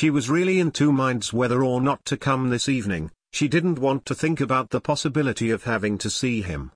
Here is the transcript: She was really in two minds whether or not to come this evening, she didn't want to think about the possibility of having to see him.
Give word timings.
She 0.00 0.10
was 0.10 0.30
really 0.30 0.60
in 0.60 0.70
two 0.70 0.92
minds 0.92 1.32
whether 1.32 1.64
or 1.64 1.80
not 1.80 2.04
to 2.04 2.16
come 2.16 2.50
this 2.50 2.68
evening, 2.68 3.10
she 3.32 3.48
didn't 3.48 3.80
want 3.80 4.06
to 4.06 4.14
think 4.14 4.40
about 4.40 4.70
the 4.70 4.80
possibility 4.80 5.50
of 5.50 5.64
having 5.64 5.98
to 5.98 6.08
see 6.08 6.40
him. 6.40 6.66